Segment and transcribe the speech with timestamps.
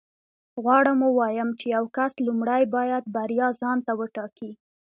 [0.63, 4.51] غواړم ووایم چې یو کس لومړی باید بریا ځان ته وټاکي